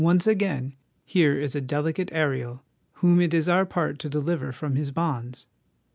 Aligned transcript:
Once 0.03 0.25
again, 0.25 0.73
here 1.05 1.37
is 1.39 1.53
a 1.53 1.61
delicate 1.61 2.11
Ariel 2.11 2.63
whom 2.93 3.21
it 3.21 3.35
is 3.35 3.47
our 3.47 3.67
part 3.67 3.99
to 3.99 4.09
deliver 4.09 4.51
from 4.51 4.73
his 4.75 4.89
bonds. 4.89 5.45